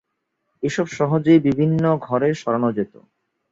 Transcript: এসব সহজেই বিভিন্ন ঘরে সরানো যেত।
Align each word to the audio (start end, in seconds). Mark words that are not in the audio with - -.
এসব 0.63 0.85
সহজেই 0.91 1.39
বিভিন্ন 1.39 1.83
ঘরে 1.99 2.29
সরানো 2.33 2.69
যেত। 2.71 2.93